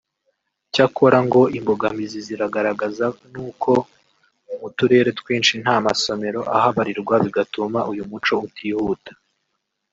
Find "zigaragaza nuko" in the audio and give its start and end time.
2.27-3.71